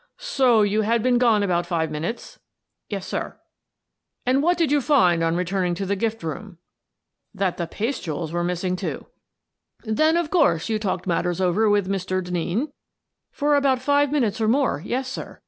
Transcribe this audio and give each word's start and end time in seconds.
"So 0.35 0.63
you 0.63 0.81
had 0.81 1.03
been 1.03 1.19
gone 1.19 1.43
about 1.43 1.67
five 1.67 1.91
minutes? 1.91 2.39
""Yes, 2.89 3.05
sir."" 3.05 3.39
And 4.25 4.41
what 4.41 4.57
did 4.57 4.71
you 4.71 4.81
find 4.81 5.21
on 5.23 5.35
returning 5.35 5.75
to 5.75 5.85
the 5.85 5.95
gift 5.95 6.21
j 6.21 6.25
room?"!" 6.29 6.57
That 7.35 7.57
the 7.57 7.67
paste 7.67 8.01
jewels 8.05 8.31
were 8.31 8.43
missing, 8.43 8.75
too." 8.75 9.05
I" 9.87 9.91
Then, 9.93 10.17
of 10.17 10.31
course, 10.31 10.69
you 10.69 10.79
talked 10.79 11.05
matters 11.05 11.39
over 11.39 11.69
with 11.69 11.87
Mr. 11.87 12.19
Denneen?"" 12.19 12.71
For 13.31 13.53
about 13.53 13.77
five 13.79 14.11
minutes 14.11 14.41
or 14.41 14.47
more, 14.47 14.81
yes, 14.83 15.07
sir. 15.07 15.39